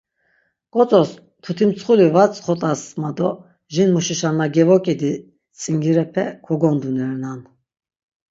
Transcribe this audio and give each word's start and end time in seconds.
Gotzos, 0.75 1.09
mtuti 1.41 1.63
mtsxuli 1.69 2.07
va 2.15 2.23
tzxot̆as 2.31 2.81
mado 3.01 3.29
jin 3.73 3.89
muşişa 3.93 4.29
na 4.37 4.45
gevok̆idi 4.55 5.11
tzingirepe 5.57 6.25
kogondunerenan. 6.45 7.39